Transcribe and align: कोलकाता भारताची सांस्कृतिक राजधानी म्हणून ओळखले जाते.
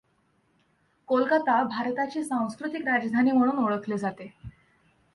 कोलकाता 1.07 1.61
भारताची 1.63 2.23
सांस्कृतिक 2.23 2.87
राजधानी 2.87 3.31
म्हणून 3.31 3.63
ओळखले 3.63 3.97
जाते. 3.97 4.33